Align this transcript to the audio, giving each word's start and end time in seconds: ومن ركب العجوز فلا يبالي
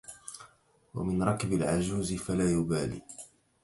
ومن 0.93 1.23
ركب 1.23 1.53
العجوز 1.53 2.13
فلا 2.13 2.51
يبالي 2.51 3.01